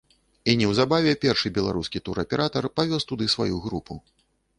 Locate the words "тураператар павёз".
2.09-3.07